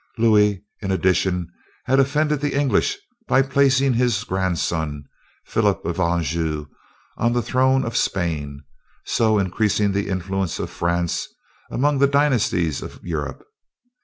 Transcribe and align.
Louis, 0.17 0.65
in 0.81 0.89
addition, 0.89 1.47
had 1.85 1.99
offended 1.99 2.41
the 2.41 2.59
English 2.59 2.97
by 3.27 3.43
placing 3.43 3.93
his 3.93 4.23
grandson, 4.23 5.03
Philip 5.45 5.85
of 5.85 5.99
Anjou, 5.99 6.65
on 7.17 7.33
the 7.33 7.43
throne 7.43 7.85
of 7.85 7.95
Spain, 7.95 8.63
so 9.05 9.37
increasing 9.37 9.91
the 9.91 10.09
influence 10.09 10.57
of 10.57 10.71
France 10.71 11.27
among 11.69 11.99
the 11.99 12.07
dynasties 12.07 12.81
of 12.81 12.99
Europe. 13.03 13.43